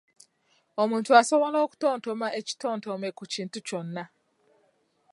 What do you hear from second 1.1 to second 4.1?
asobola okutontoma ekitontome ku kintu kyonna.